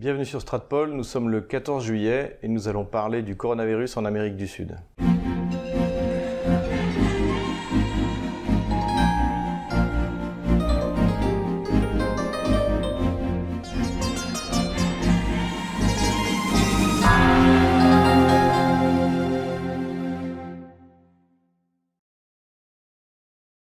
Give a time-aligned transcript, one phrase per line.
[0.00, 4.06] Bienvenue sur Stratpol, nous sommes le 14 juillet et nous allons parler du coronavirus en
[4.06, 4.78] Amérique du Sud.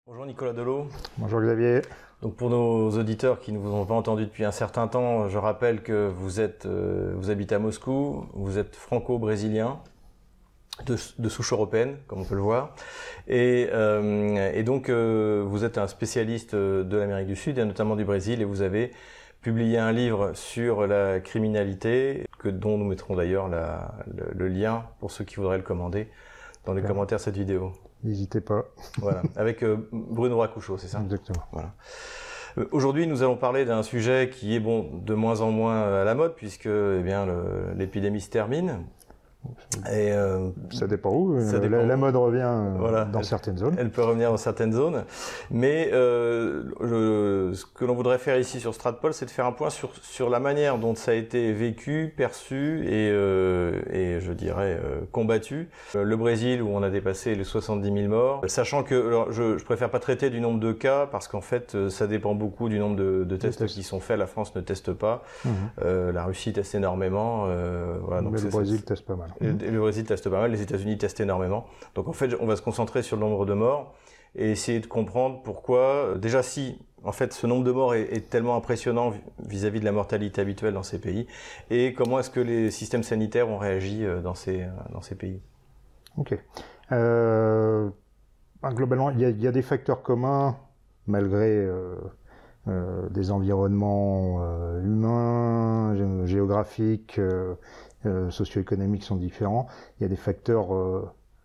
[0.05, 0.89] Bonjour Nicolas Delot.
[1.17, 1.81] Bonjour Xavier.
[2.26, 5.38] Donc pour nos auditeurs qui ne vous ont pas entendu depuis un certain temps, je
[5.38, 9.79] rappelle que vous êtes, euh, vous habitez à Moscou, vous êtes franco-brésilien,
[10.88, 12.74] de, de, souche européenne, comme on peut le voir,
[13.28, 17.96] et, euh, et donc euh, vous êtes un spécialiste de l'Amérique du Sud et notamment
[17.96, 18.92] du Brésil, et vous avez
[19.42, 25.11] publié un livre sur la criminalité, que, dont nous mettrons d'ailleurs le, le, lien pour
[25.11, 26.07] ceux qui voudraient le commander
[26.66, 27.71] dans les commentaires de cette vidéo.
[28.05, 28.65] N'hésitez pas.
[29.00, 31.01] Voilà, avec euh, Bruno Racouchot, c'est ça?
[31.01, 31.43] Exactement.
[31.51, 31.73] Voilà.
[32.58, 36.03] Euh, Aujourd'hui, nous allons parler d'un sujet qui est bon de moins en moins à
[36.05, 37.27] la mode puisque eh bien
[37.75, 38.86] l'épidémie se termine.
[39.91, 41.39] Et euh, ça dépend où.
[41.41, 43.75] Ça dépend la, la, mode revient euh, voilà, dans elle, certaines zones.
[43.77, 45.03] Elle peut revenir dans certaines zones.
[45.52, 49.69] Mais euh, ce que l'on voudrait faire ici sur Stratpol, c'est de faire un point
[49.69, 54.79] sur, sur la manière dont ça a été vécu, perçu et, euh, et je dirais
[54.83, 55.69] euh, combattu.
[55.93, 58.41] Le Brésil, où on a dépassé les 70 000 morts.
[58.47, 61.89] Sachant que alors, je, je préfère pas traiter du nombre de cas parce qu'en fait,
[61.89, 64.17] ça dépend beaucoup du nombre de, de tests qui sont faits.
[64.17, 65.23] La France ne teste pas.
[65.43, 65.49] Mmh.
[66.13, 67.47] la Russie teste énormément.
[68.03, 69.30] voilà, donc Mais le Brésil teste pas mal.
[69.41, 71.66] Et le Brésil teste pas mal, les États-Unis testent énormément.
[71.95, 73.94] Donc en fait, on va se concentrer sur le nombre de morts
[74.36, 76.16] et essayer de comprendre pourquoi.
[76.17, 79.86] Déjà, si en fait ce nombre de morts est, est tellement impressionnant vis-à-vis -vis de
[79.86, 81.27] la mortalité habituelle dans ces pays,
[81.69, 85.42] et comment est-ce que les systèmes sanitaires ont réagi dans ces dans ces pays.
[86.17, 86.38] Ok.
[86.92, 87.89] Euh,
[88.64, 90.58] globalement, il y, a, il y, a, des facteurs communs
[91.08, 91.49] malgré.
[91.49, 91.95] Euh,
[92.67, 97.22] euh, des environnements euh, humains, géographiques,
[98.06, 99.67] euh, socio-économiques sont différents.
[100.00, 100.67] Il y a des facteurs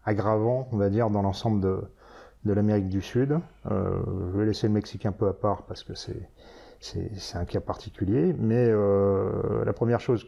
[0.05, 3.39] aggravants, on va dire, dans l'ensemble de, l'Amérique du Sud.
[3.65, 8.35] je vais laisser le Mexique un peu à part parce que c'est un cas particulier.
[8.39, 10.27] Mais la première chose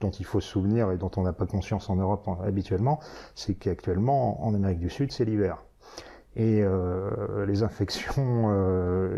[0.00, 3.00] dont il faut se souvenir et dont on n'a pas conscience en Europe habituellement,
[3.34, 5.62] c'est qu'actuellement en Amérique du Sud, c'est l'hiver
[6.36, 9.16] et euh, les infections euh,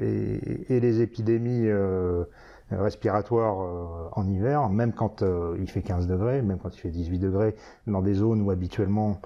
[0.68, 2.24] et, les épidémies euh,
[2.70, 5.24] respiratoires en hiver, même quand
[5.58, 7.54] il fait 15 degrés, même quand il fait 18 degrés,
[7.86, 9.20] dans des zones où habituellement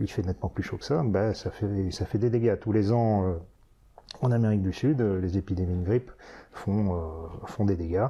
[0.00, 2.58] il fait nettement plus chaud que ça, ben, ça, fait, ça fait des dégâts.
[2.60, 3.36] Tous les ans,
[4.20, 6.10] en Amérique du Sud, les épidémies de grippe
[6.52, 8.06] font, font des dégâts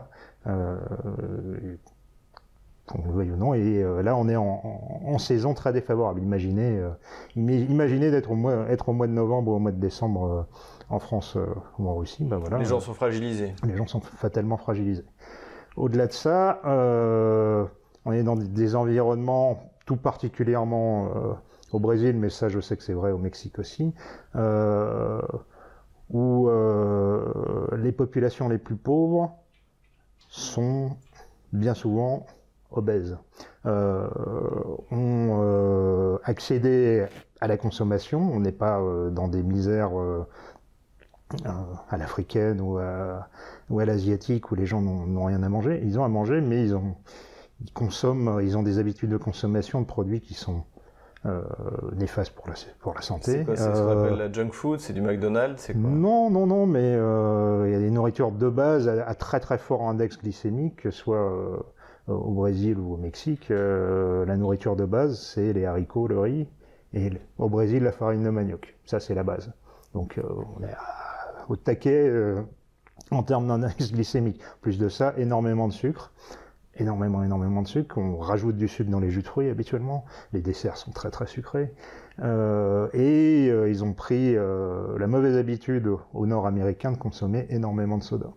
[2.86, 3.54] qu'on le veuille ou non.
[3.54, 6.22] Et euh, là, on est en, en, en, saison très défavorable.
[6.22, 6.90] Imaginez, euh,
[7.36, 10.42] imaginez d'être au mois, être au mois de novembre ou au mois de décembre euh,
[10.88, 11.36] en France
[11.78, 12.24] ou en Russie.
[12.24, 13.54] Ben voilà, les gens sont fragilisés.
[13.66, 15.04] Les gens sont fatalement fragilisés.
[15.76, 21.10] Au-delà de ça, on est dans des environnements tout particulièrement
[21.72, 23.92] au Brésil, mais ça, je sais que c'est vrai au Mexique aussi,
[26.08, 26.48] où
[27.76, 29.34] les populations les plus pauvres
[30.28, 30.96] sont
[31.52, 32.24] bien souvent
[32.70, 33.18] obèses
[33.66, 34.08] euh,
[34.90, 37.06] ont euh, accédé
[37.40, 38.20] à la consommation.
[38.32, 40.26] On n'est pas euh, dans des misères euh,
[41.88, 43.28] à l'africaine ou à,
[43.70, 45.80] ou à l'asiatique où les gens n'ont rien à manger.
[45.84, 46.94] Ils ont à manger, mais ils, ont,
[47.60, 50.62] ils consomment, ils ont des habitudes de consommation de produits qui sont
[51.24, 51.42] euh,
[51.96, 53.32] néfastes pour la, pour la santé.
[53.32, 55.90] C'est quoi, ce qu'on appelle la junk food C'est du McDonald's C'est quoi?
[55.90, 59.40] Non, non, non, mais euh, il y a des nourritures de base à, à, très
[59.40, 61.66] très fort index glycémique, que ce soit
[62.08, 66.48] au Brésil ou au Mexique, euh, la nourriture de base, c'est les haricots, le riz,
[66.92, 68.76] et au Brésil, la farine de manioc.
[68.84, 69.52] Ça, c'est la base.
[69.92, 70.22] Donc, euh,
[70.56, 70.74] on est
[71.48, 72.42] au taquet euh,
[73.10, 74.40] en termes d'index glycémique.
[74.60, 76.12] Plus de ça, énormément de sucre.
[76.78, 77.96] Énormément, énormément de sucre.
[77.98, 80.04] On rajoute du sucre dans les jus de fruits habituellement.
[80.32, 81.72] Les desserts sont très, très sucrés.
[82.20, 87.98] Euh, et euh, ils ont pris euh, la mauvaise habitude au nord-américain de consommer énormément
[87.98, 88.28] de soda.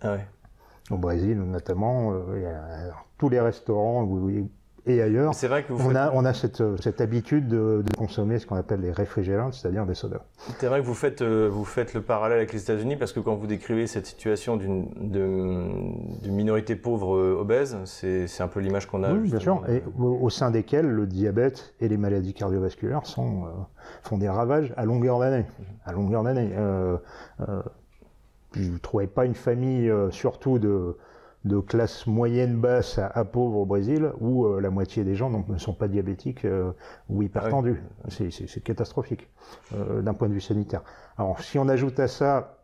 [0.00, 0.26] Ah ouais
[0.90, 2.90] au Brésil notamment, euh,
[3.22, 4.08] tous les restaurants
[4.84, 8.40] et ailleurs, c'est vrai que on, a, on a cette, cette habitude de, de, consommer
[8.40, 10.22] ce qu'on appelle les réfrigérants, c'est-à-dire des sodas.
[10.58, 13.20] C'est vrai que vous faites, euh, vous faites le parallèle avec les États-Unis parce que
[13.20, 14.88] quand vous décrivez cette situation d'une
[16.26, 19.12] minorité pauvre euh, obèse, c'est un peu l'image qu'on a.
[19.12, 23.44] Oui, bien sûr, et au, au, sein desquels le diabète et les maladies cardiovasculaires sont,
[23.44, 23.50] euh,
[24.02, 25.46] font des ravages à longueur d'année.
[25.84, 26.50] À longueur d'année.
[26.56, 26.96] Euh,
[27.48, 27.62] euh,
[28.54, 30.96] je ne trouvais pas une famille, euh, surtout de,
[31.44, 35.30] de classe moyenne basse à, à pauvre au Brésil, où euh, la moitié des gens
[35.30, 36.72] ne sont pas diabétiques euh,
[37.08, 37.82] ou hypertendus.
[38.04, 38.30] Ah oui.
[38.30, 39.28] C'est catastrophique
[39.74, 40.82] euh, d'un point de vue sanitaire.
[41.18, 42.58] Alors si on ajoute à ça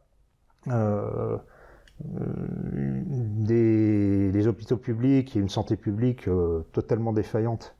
[3.17, 6.29] des, des, hôpitaux publics et une santé publique
[6.73, 7.75] totalement défaillante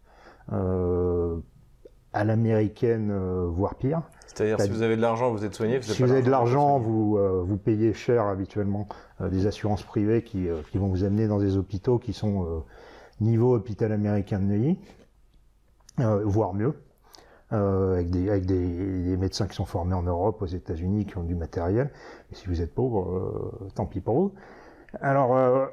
[2.13, 3.13] à l'américaine,
[3.47, 4.03] voire pire.
[4.27, 5.81] C'est-à-dire, si vous avez de l'argent, vous êtes soigné.
[5.83, 8.89] si vous avez de l'argent, vous, vous payez cher habituellement
[9.21, 12.63] des assurances privées qui, qui, vont vous amener dans des hôpitaux qui sont
[13.21, 14.79] niveau hôpital américain de Neuilly,
[15.99, 16.75] voire mieux.
[17.55, 21.17] Euh, avec, des, avec des, des, médecins qui sont formés en Europe, aux États-Unis, qui
[21.17, 21.91] ont du matériel.
[22.31, 24.35] Et si vous êtes pauvre, euh, tant pis pour vous.
[25.01, 25.71] Alors,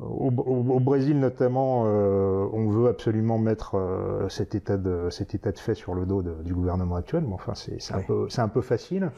[0.00, 5.34] euh, au, au, Brésil notamment, euh, on veut absolument mettre euh, cet état de cet
[5.34, 7.24] état de fait sur le dos de, du gouvernement actuel.
[7.26, 9.10] Mais enfin, c'est un peu c'est un peu facile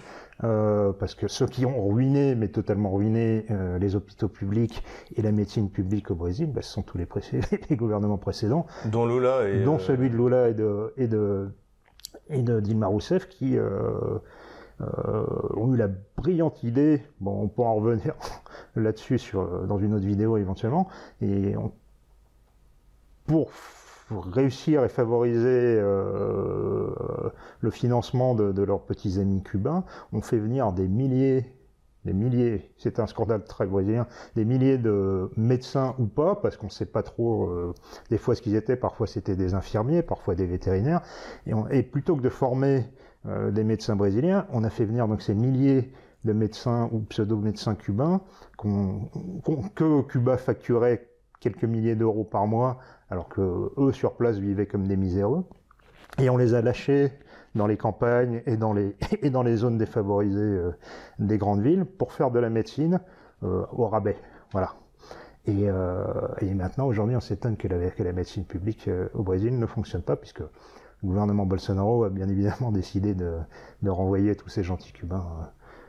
[0.44, 3.46] euh, parce que ceux qui ont ruiné, mais totalement ruiné,
[3.80, 4.84] les hôpitaux publics
[5.16, 7.08] et la médecine publique au Brésil, bah, ce sont tous les,
[7.70, 11.48] les gouvernements précédents, dont Lula et dont celui de Lula et de et de
[12.30, 14.18] et de Dilma Rousseff qui euh,
[14.80, 18.14] ont eu la brillante idée, bon, on pourra en revenir
[18.76, 20.88] là-dessus sur, dans une autre vidéo éventuellement,
[21.20, 21.54] et
[23.26, 23.50] pour
[24.10, 26.88] réussir et favoriser euh,
[27.60, 31.44] le financement de, leurs petits amis cubains, on fait venir des milliers,
[32.04, 36.66] des milliers, c'est un scandale très brésilien, des milliers de médecins ou pas, parce qu'on
[36.66, 37.74] ne sait pas trop euh,
[38.10, 41.02] des fois ce qu'ils étaient, parfois c'était des infirmiers, parfois des vétérinaires,
[41.70, 42.86] et plutôt que de former
[43.26, 45.92] euh, des médecins brésiliens, on a fait venir donc ces milliers
[46.24, 48.20] de médecins ou pseudo-médecins cubains
[48.56, 51.08] que Cuba facturait
[51.40, 52.78] quelques milliers d'euros par mois,
[53.10, 55.44] alors que eux sur place vivaient comme des miséreux.
[56.18, 57.12] Et on les a lâchés
[57.54, 60.72] dans les campagnes et dans les, et dans les zones défavorisées euh,
[61.18, 63.00] des grandes villes pour faire de la médecine
[63.42, 64.16] euh, au rabais.
[64.52, 64.74] Voilà.
[65.46, 65.70] Et,
[66.54, 70.42] maintenant, aujourd'hui, on s'étonne que la médecine publique au Brésil ne fonctionne pas, puisque
[71.02, 73.38] le gouvernement Bolsonaro a bien évidemment décidé de,
[73.82, 75.44] de renvoyer tous ces gentils cubains euh,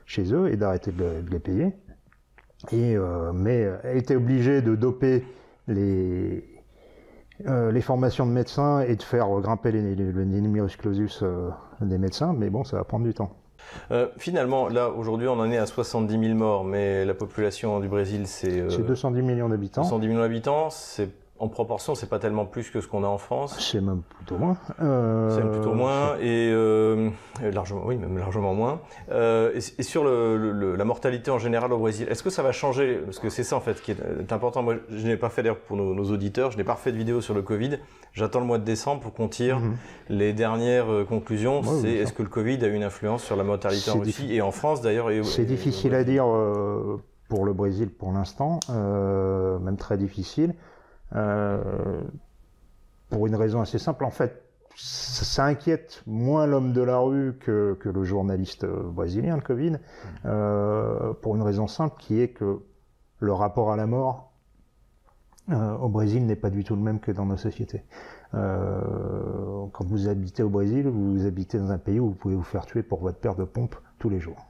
[0.05, 1.73] chez eux et d'arrêter de, les payer.
[2.71, 5.23] Et, euh, mais a été obligé de doper
[5.67, 6.43] les,
[7.47, 11.97] euh, les formations de médecins et de faire grimper les, le numerus clausus euh, des
[11.97, 13.31] médecins, mais bon, ça va prendre du temps.
[13.91, 17.87] Euh, finalement, là, aujourd'hui, on en est à 70 000 morts, mais la population du
[17.87, 18.61] Brésil, c'est...
[18.61, 19.81] Euh, c'est 210 millions d'habitants.
[19.81, 21.09] 210 millions d'habitants, c'est
[21.39, 23.55] en proportion, c'est pas tellement plus que ce qu'on a en France.
[23.59, 24.57] C'est même plutôt moins.
[24.81, 27.09] Euh, c'est plutôt moins et euh,
[27.41, 28.81] largement, oui, même largement moins.
[29.11, 32.43] Euh, et, et, sur le, le, la mortalité en général au Brésil, est-ce que ça
[32.43, 32.99] va changer?
[33.05, 34.63] Parce que c'est ça en fait qui est important.
[34.63, 36.97] Moi, je n'ai pas fait d'ailleurs pour nos, nos, auditeurs, je n'ai pas fait de
[36.97, 37.79] vidéo sur le Covid.
[38.11, 39.75] J'attends le mois de décembre pour qu'on tire mm -hmm.
[40.09, 41.61] les dernières euh, conclusions.
[41.61, 44.41] Ouais, c'est est-ce que le Covid a une influence sur la mortalité en Russie et
[44.41, 46.97] en France d'ailleurs C'est difficile à dire euh,
[47.29, 50.55] pour le Brésil pour l'instant, euh, même très difficile.
[51.15, 52.01] Euh,
[53.09, 54.05] pour une raison assez simple.
[54.05, 54.43] En fait,
[54.75, 59.77] ça, inquiète moins l'homme de la rue que, que, le journaliste brésilien, le Covid,
[60.25, 62.59] euh, pour une raison simple qui est que
[63.19, 64.31] le rapport à la mort
[65.51, 67.83] euh, au Brésil n'est pas du tout le même que dans nos sociétés.
[68.35, 72.43] Euh, quand vous habitez au Brésil, vous habitez dans un pays où vous pouvez vous
[72.43, 74.45] faire tuer pour votre paire de pompe tous les jours.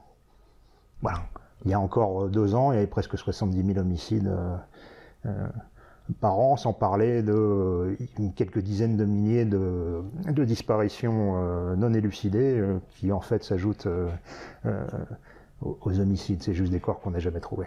[1.00, 1.20] Voilà.
[1.64, 4.30] Il y a encore deux ans, il y avait presque 70 000 homicides
[5.26, 5.48] euh,
[6.20, 7.96] par an, sans parler de euh,
[8.36, 13.88] quelques dizaines de milliers de, de disparitions euh, non élucidées, euh, qui en fait s'ajoutent
[15.62, 16.42] aux homicides.
[16.42, 17.66] C'est juste des corps qu'on n'a jamais trouvés.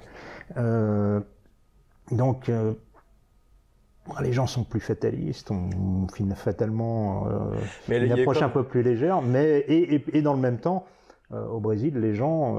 [2.11, 2.51] donc,
[4.21, 7.27] les gens sont plus fatalistes, on, finit fatalement
[7.87, 8.47] mais une approche comme...
[8.47, 10.85] un peu plus légère, mais et, et, et dans le même temps,
[11.31, 12.57] au Brésil, les gens,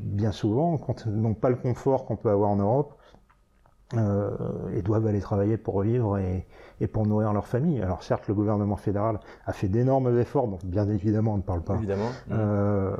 [0.00, 2.94] bien souvent, n'ont pas le confort qu'on peut avoir en Europe,
[3.92, 4.30] euh,
[4.74, 6.46] et doivent aller travailler pour vivre et,
[6.80, 7.82] et, pour nourrir leur famille.
[7.82, 11.62] Alors certes, le gouvernement fédéral a fait d'énormes efforts, donc bien évidemment on ne parle
[11.62, 12.10] pas, évidemment.
[12.30, 12.94] Euh,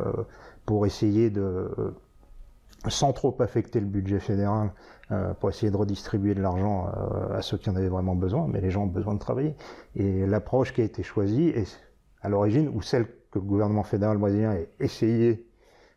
[0.67, 1.95] pour essayer de,
[2.87, 4.73] sans trop affecter le budget fédéral,
[5.11, 6.87] euh, pour essayer de redistribuer de l'argent
[7.33, 9.57] à ceux qui en avaient vraiment besoin, mais les gens ont besoin de travailler.
[9.97, 11.81] Et l'approche qui a été choisie est
[12.21, 15.49] à l'origine, ou celle que le gouvernement fédéral brésilien a essayé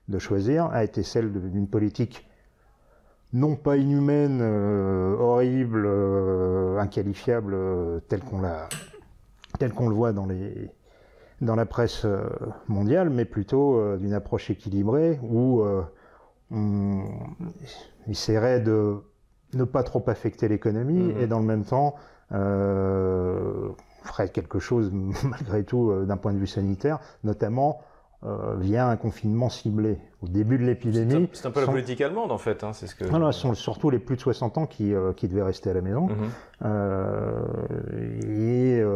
[0.07, 2.26] de choisir, a été celle d'une politique
[3.33, 8.69] non pas inhumaine, euh, horrible, euh, inqualifiable, euh, tel qu'on l'a,
[9.59, 10.71] tel qu'on le voit dans les
[11.39, 12.03] dans la presse
[12.67, 15.63] mondiale, mais plutôt d'une approche équilibrée où
[16.49, 17.03] on
[18.07, 19.03] essaierait de
[19.53, 21.19] ne pas trop affecter l'économie mmh.
[21.19, 21.93] et dans le même temps
[24.01, 24.91] ferait quelque chose
[25.23, 27.81] malgré tout d'un point de vue sanitaire, notamment
[28.23, 29.99] euh, via un confinement ciblé.
[30.21, 31.29] Au début de l'épidémie...
[31.33, 32.63] C'est un, un, peu la politique allemande en fait.
[32.63, 33.05] Hein, c'est ce que...
[33.05, 35.69] Non, non, ce sont surtout les plus de 60 ans qui, euh, qui devaient rester
[35.69, 36.07] à la maison.
[36.07, 36.65] Mm -hmm.
[36.65, 37.43] euh,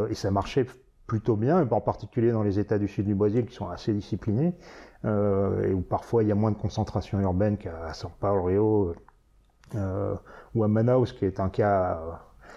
[0.08, 0.66] et, et, ça marchait
[1.06, 4.54] plutôt bien, en particulier dans les États du sud du Brésil qui sont assez disciplinés,
[5.04, 8.96] et où parfois il y a moins de concentration urbaine qu'à São Paulo, Rio
[10.56, 12.00] ou à Manaus, qui est un cas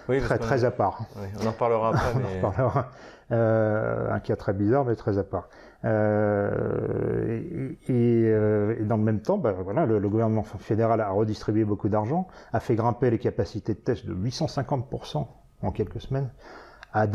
[0.07, 1.05] très, très à part.
[1.41, 2.13] on en parlera après.
[2.15, 2.23] Mais...
[2.43, 2.91] on en parlera.
[3.29, 5.49] un cas très bizarre, mais très à part.
[5.85, 12.27] Euh, et, dans le même temps, bah, voilà, le, gouvernement fédéral a redistribué beaucoup d'argent,
[12.53, 15.27] a fait grimper les capacités de test de 850%
[15.61, 16.29] en quelques semaines,
[16.93, 17.05] a,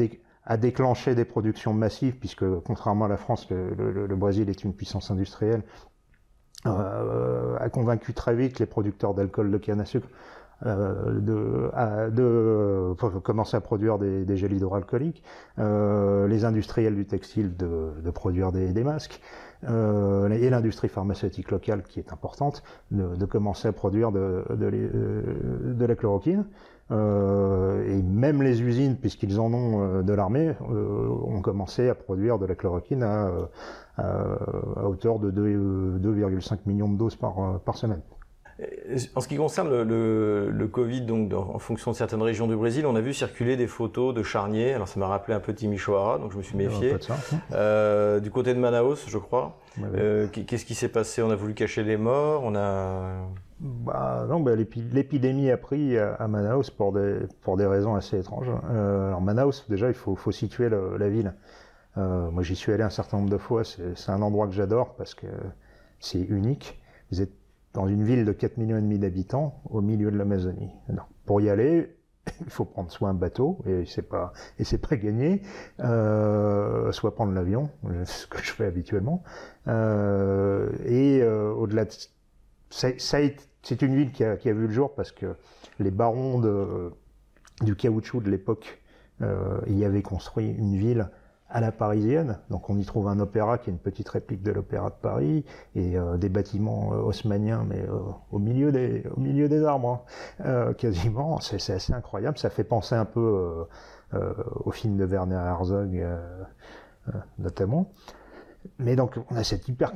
[0.46, 5.10] a déclenché des productions massives, puisque contrairement à la France, le, Brésil est une puissance
[5.10, 5.62] industrielle,
[6.66, 12.08] euh, a convaincu très vite les producteurs d'alcool de canne à sucre euh, de, à,
[13.22, 15.22] commencer à produire des, des gels hydroalcooliques,
[15.58, 19.20] euh, les industriels du textile de, de produire des, des masques,
[19.68, 24.70] euh, et l'industrie pharmaceutique locale qui est importante de, de commencer à produire de, de,
[24.72, 26.46] euh, de la chloroquine.
[26.90, 32.38] Euh, et même les usines, puisqu'ils en ont euh, de l'armée, ont commencé à produire
[32.38, 33.30] de la chloroquine à,
[33.96, 34.02] à,
[34.76, 38.00] à hauteur de 2,5 millions de doses par, par semaine.
[39.14, 42.84] En ce qui concerne le, le, Covid, donc en fonction de certaines régions du Brésil,
[42.86, 44.74] on a vu circuler des photos de charniers.
[44.74, 46.96] Alors ça m'a rappelé un peu Timișoara, donc je me suis méfié.
[47.52, 49.58] Euh, du côté de Manaus, je crois.
[49.94, 51.22] Euh, Qu'est-ce qui s'est passé?
[51.22, 52.42] On a voulu cacher les morts.
[52.44, 53.28] On a.
[53.60, 58.50] Bah non, bah, l'épidémie a pris à Manaus pour des pour des raisons assez étranges.
[58.70, 61.34] Euh, alors Manaus, déjà, il faut faut situer la ville.
[61.98, 63.62] Euh, moi, j'y suis allé un certain nombre de fois.
[63.64, 65.26] C'est un endroit que j'adore parce que
[65.98, 66.80] c'est unique.
[67.10, 67.32] Vous êtes
[67.72, 70.70] dans une ville de 4 millions et demi d'habitants au milieu de l'Amazonie.
[71.24, 71.96] Pour y aller,
[72.40, 75.42] il faut prendre soit un bateau et c'est pas et c'est pas gagné,
[75.80, 77.70] euh, soit prendre l'avion,
[78.04, 79.22] ce que je fais habituellement.
[79.68, 81.92] Euh, et euh, au-delà de
[82.70, 85.34] ça, c'est une ville qui a, qui a, vu le jour parce que
[85.78, 86.92] les barons de,
[87.62, 88.80] du caoutchouc de l'époque
[89.22, 91.10] euh, y avaient construit une ville
[91.50, 92.38] à la parisienne.
[92.48, 95.44] Donc on y trouve un opéra qui est une petite réplique de l'opéra de Paris
[95.74, 97.98] et euh, des bâtiments euh, haussmanniens, mais euh,
[98.30, 100.04] au milieu des au milieu des arbres,
[100.44, 100.72] hein.
[100.74, 101.40] quasiment.
[101.40, 102.38] C'est assez incroyable.
[102.38, 103.66] Ça fait penser un peu
[104.64, 106.04] au film de Werner Herzog,
[107.38, 107.92] notamment.
[108.78, 109.92] Mais donc on a cette hyper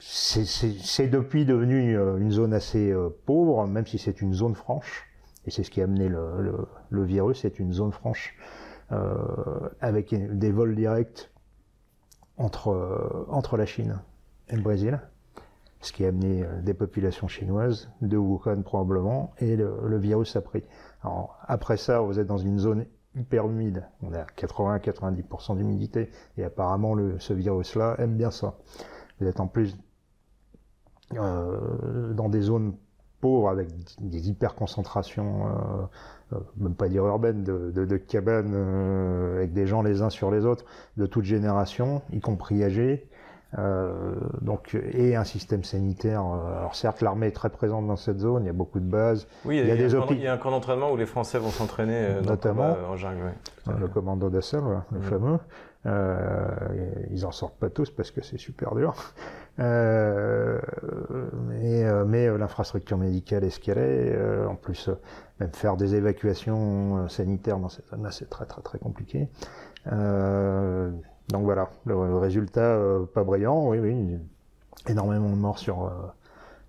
[0.00, 2.94] c'est depuis devenu une zone assez
[3.26, 5.08] pauvre, même si c'est une zone franche.
[5.46, 8.67] Et c'est ce qui a amené le, le, virus, c'est une zone franche euh,
[9.80, 11.30] avec des vols directs
[12.38, 14.00] entre, euh, entre la Chine
[14.48, 15.00] et le Brésil,
[15.80, 20.40] ce qui a amené euh, des populations chinoises, de Wuhan probablement, et le, virus a
[20.40, 20.64] pris.
[21.02, 26.44] Alors, après ça, vous êtes dans une zone hyper humide, on a 80-90% d'humidité, et
[26.44, 28.54] apparemment le, ce virus-là aime bien ça.
[29.20, 29.76] Vous êtes en plus
[31.14, 32.76] euh, dans des zones
[33.20, 33.68] pauvres avec
[34.00, 35.50] des hyperconcentrations euh,
[36.34, 40.10] euh, même pas dire urbaine, de, de, de cabanes euh, avec des gens les uns
[40.10, 40.64] sur les autres,
[40.96, 43.08] de toute génération, y compris âgés.
[43.56, 46.22] Euh, donc et un système sanitaire.
[46.22, 48.44] Euh, alors certes, l'armée est très présente dans cette zone.
[48.44, 49.26] Il y a beaucoup de bases.
[49.46, 51.48] Oui, il y a, des il y a un camp d'entraînement où les Français vont
[51.48, 53.32] s'entraîner, notamment en jungle.
[53.66, 54.60] le commando d'assaut,
[54.92, 55.38] le fameux.
[55.86, 56.48] Euh,
[57.10, 58.94] ils en sortent pas tous parce que c'est super dur.
[59.60, 60.60] Euh,
[61.48, 64.46] mais, mais l'infrastructure médicale est ce qu'elle est.
[64.46, 64.90] en plus,
[65.40, 69.28] même faire des évacuations euh, sanitaires dans cette zone-là, c'est très très très compliqué.
[69.92, 70.90] Euh,
[71.28, 74.18] donc voilà, le, résultat euh, pas brillant, oui, oui,
[74.88, 75.84] énormément de morts sur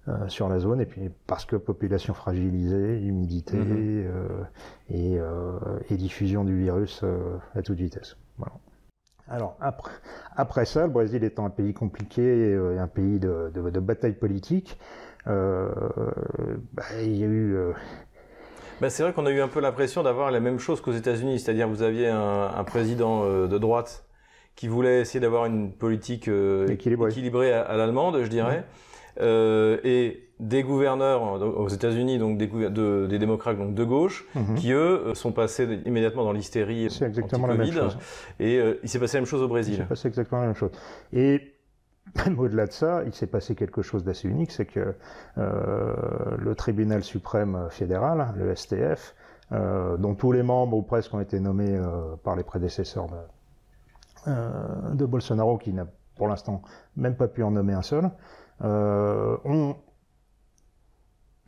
[0.07, 4.45] euh, sur la zone, et puis parce que population fragilisée, humidité mhm.
[4.89, 5.19] et,
[5.89, 7.03] et, diffusion du virus
[7.53, 8.17] à toute vitesse.
[8.37, 8.53] Voilà.
[9.29, 9.91] Alors après,
[10.35, 14.13] après ça, le Brésil étant un pays compliqué et un pays de, de, de bataille
[14.13, 14.79] politique,
[15.27, 15.69] euh,
[16.73, 17.73] bah, il y a eu
[18.81, 21.39] bah, c'est vrai qu'on a eu un peu l'impression d'avoir la même chose qu'aux États-Unis,
[21.39, 24.05] c'est-à-dire vous aviez un, un président euh, de droite
[24.55, 27.53] qui voulait essayer d'avoir une politique euh, équilibrée.
[27.53, 28.63] à, l'allemande, je dirais,
[29.19, 34.55] euh, et des gouverneurs aux États-Unis, donc des, de, des, démocrates donc de gauche, mhm.
[34.55, 37.89] qui eux sont passés immédiatement dans l'hystérie anti-Covid.
[38.39, 39.75] Et il s'est passé la même chose au Brésil.
[39.75, 40.71] Il s'est passé exactement la même chose.
[41.11, 41.59] Et
[42.15, 44.95] même au-delà de ça, il s'est passé quelque chose d'assez unique, c'est que
[45.37, 45.93] euh,
[46.37, 49.15] le tribunal suprême fédéral, le STF,
[49.51, 53.17] euh, dont tous les membres ou presque ont été nommés euh, par les prédécesseurs de,
[54.27, 56.61] euh, de Bolsonaro, qui n'a pour l'instant
[56.95, 58.09] même pas pu en nommer un seul,
[58.63, 59.75] euh, ont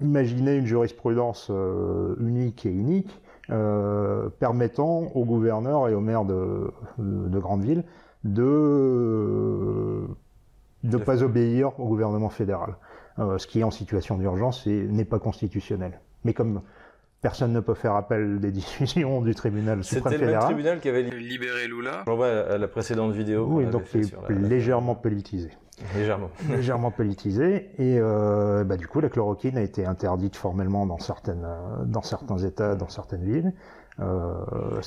[0.01, 1.51] imaginé une jurisprudence
[2.19, 3.21] unique et unique,
[4.39, 7.83] permettant aux gouverneurs et aux maires de, de, de grandes villes
[8.23, 10.07] de
[10.83, 12.75] ne pas obéir au gouvernement fédéral.
[13.19, 15.99] Euh, ce qui est en situation d'urgence n'est pas constitutionnel.
[16.23, 16.61] Mais comme
[17.21, 20.19] personne ne peut faire appel des décisions du tribunal suprême fédéral...
[20.19, 22.03] C'était le même tribunal qui avait libéré Lula.
[22.07, 23.47] On voit la précédente vidéo.
[23.49, 25.51] Oui, donc c'est légèrement politisé.
[25.95, 26.29] Légèrement.
[26.49, 27.69] légèrement politisé.
[27.77, 31.47] Et euh, bah, du coup, la chloroquine a été interdite formellement dans, certaines,
[31.85, 33.53] dans certains États, dans certaines villes.
[33.99, 34.33] Euh,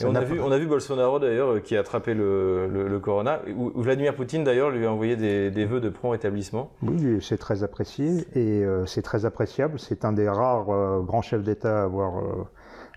[0.05, 3.41] on, a vu, on a vu Bolsonaro d'ailleurs euh, qui a attrapé le, le, corona.
[3.77, 6.71] Vladimir Poutine d'ailleurs lui a envoyé des, des vœux de prompt rétablissement.
[6.83, 9.79] Oui, c'est très apprécié et euh, c'est très appréciable.
[9.79, 12.15] C'est un des rares grands chefs d'État à avoir,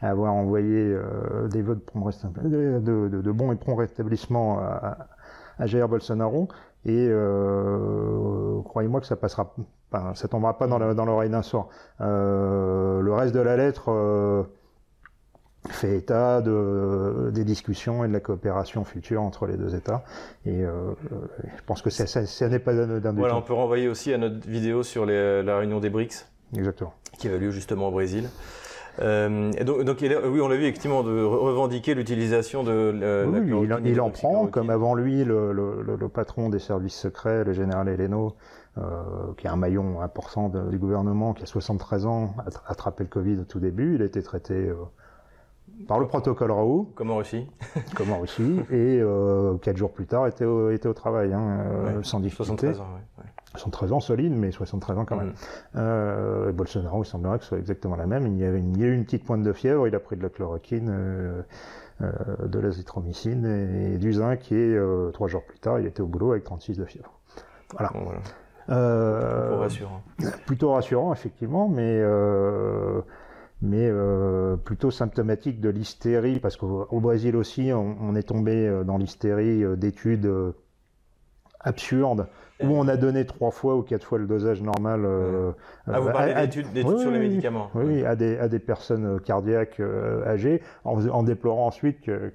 [0.01, 0.95] à avoir envoyé
[1.51, 5.09] des vœux de, de, de, de, bon et prompt rétablissement à,
[5.59, 6.47] à Jair Bolsonaro.
[6.87, 7.11] Et
[8.63, 9.53] croyez-moi que ça passera,
[9.91, 11.67] enfin, ça tombera pas dans l'oreille d'un soir.
[11.99, 13.91] le reste de la lettre
[15.69, 20.03] fait état de, des discussions et de la coopération future entre les deux États.
[20.45, 20.93] Et euh,
[21.43, 24.47] je pense que ça, ça, n'est pas d'un Voilà, on peut renvoyer aussi à notre
[24.47, 26.27] vidéo sur les, la réunion des BRICS.
[26.55, 26.93] Exactement.
[27.19, 28.29] Qui avait lieu justement au Brésil.
[28.99, 33.69] Euh, et donc, donc, oui, on l'a vu effectivement de revendiquer l'utilisation de la oui,
[33.85, 37.87] il, en prend, comme avant lui, le, le, le, patron des services secrets, le général
[37.89, 38.35] Heleno,
[38.77, 38.81] euh,
[39.37, 43.39] qui est un maillon important du gouvernement, qui a 73 ans, a attrapé le Covid
[43.39, 43.95] au tout début.
[43.95, 44.75] Il a été traité euh,
[45.87, 46.91] par le protocole Raoult.
[46.95, 47.47] Comme en Russie.
[47.95, 48.59] Comme en Russie.
[48.71, 52.73] Et euh, quatre jours plus tard, était au, était au travail, hein, euh, sans difficulté.
[52.73, 52.87] 73 ans,
[53.17, 53.23] ouais.
[53.51, 55.29] 73 ans solide, mais 73 ans quand même.
[55.29, 55.33] Mm.
[55.77, 58.27] Euh, Bolsonaro, il semblerait que ce soit exactement la même.
[58.27, 60.17] Il y, avait il y a eu une petite pointe de fièvre, il a pris
[60.17, 61.41] de la chloroquine, euh,
[62.01, 62.11] euh,
[62.45, 64.79] de l'azithromycine et, du zinc, et
[65.13, 67.11] trois jours plus tard, il était au boulot avec 36 de fièvre.
[67.71, 67.89] Voilà.
[67.89, 70.01] Plutôt rassurant.
[70.45, 72.01] Plutôt rassurant, effectivement, mais
[73.59, 79.63] mais euh, plutôt symptomatique de l'hystérie, parce qu'au Brésil aussi, on, est tombé dans l'hystérie
[79.77, 80.31] d'études
[81.59, 82.27] absurdes
[82.61, 85.05] où on a donné trois fois ou quatre fois le dosage normal.
[85.87, 89.81] ah, vous parlez d'études sur les médicaments Oui, à, des, à des personnes cardiaques
[90.25, 92.31] âgées, en, déplorant ensuite que,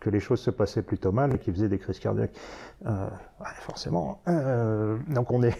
[0.00, 2.36] que, les choses se passaient plutôt mal et qu'ils faisaient des crises cardiaques.
[3.60, 4.20] forcément.
[5.08, 5.56] donc on est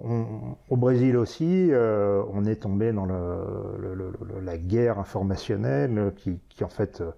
[0.00, 7.10] au Brésil aussi, euh, on est tombé dans la guerre informationnelle qui, en fait euh,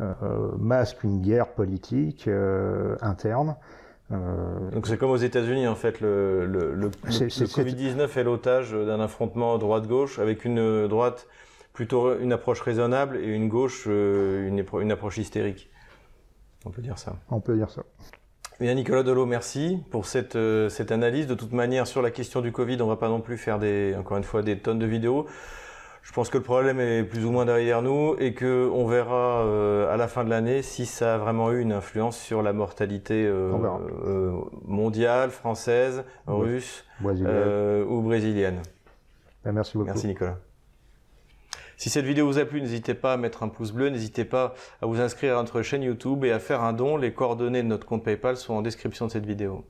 [0.00, 2.28] euh, masque une guerre politique
[3.00, 3.56] interne.
[4.10, 10.18] Donc c'est comme aux États-Unis en fait, le, le Covid-19 est l'otage d'un affrontement droite-gauche
[10.18, 11.26] avec une droite
[11.74, 15.70] plutôt une approche raisonnable et une gauche une, une approche hystérique.
[16.64, 17.16] On peut dire ça.
[17.30, 17.82] On peut dire ça.
[18.60, 21.28] Bien, Nicolas Delot, merci pour cette, euh, cette analyse.
[21.28, 23.94] De toute manière, sur la question du Covid, on va pas non plus faire des,
[23.96, 25.26] encore une fois, des tonnes de vidéos.
[26.08, 29.44] Je pense que le problème est plus ou moins derrière nous et que on verra
[29.44, 32.54] euh, à la fin de l'année si ça a vraiment eu une influence sur la
[32.54, 34.32] mortalité euh,
[34.64, 38.62] mondiale, française, russe ou brésilienne.
[39.44, 39.88] Ben, merci beaucoup.
[39.90, 40.38] Merci Nicolas.
[41.76, 44.54] Si cette vidéo vous a plu, n'hésitez pas à mettre un pouce bleu, n'hésitez pas
[44.80, 46.96] à vous inscrire à notre chaîne YouTube et à faire un don.
[46.96, 49.62] Les coordonnées de notre compte PayPal sont en description de cette vidéo.